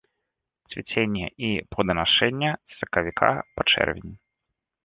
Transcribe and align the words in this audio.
Цвіценне 0.71 1.27
і 1.49 1.51
плоданашэнне 1.75 2.51
з 2.57 2.73
сакавіка 2.81 3.29
па 3.59 3.71
чэрвень. 3.75 4.13